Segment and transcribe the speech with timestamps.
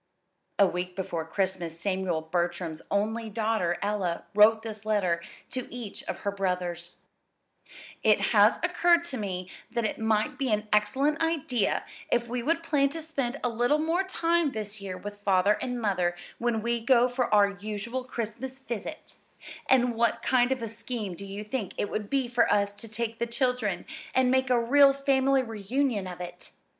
[0.57, 6.21] A week before Christmas Samuel Bertram's only daughter, Ella, wrote this letter to each of
[6.21, 7.01] her brothers:
[8.01, 12.63] It has occurred to me that it might be an excellent idea if we would
[12.63, 16.79] plan to spend a little more time this year with Father and Mother when we
[16.79, 19.17] go for our usual Christmas visit;
[19.69, 22.87] and what kind of a scheme do you think it would be for us to
[22.87, 26.49] take the children, and make a real family reunion of it?